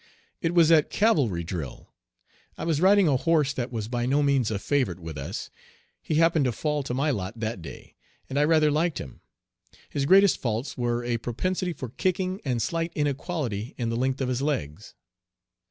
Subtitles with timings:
[0.41, 1.93] It was at cavalry drill.
[2.57, 5.51] I was riding a horse that was by no means a favorite with us.
[6.01, 9.21] He happened to fall to my lot that day, and I rather liked him.
[9.91, 14.29] His greatest faults were a propensity for kicking and slight inequality in the length of
[14.29, 14.95] his legs.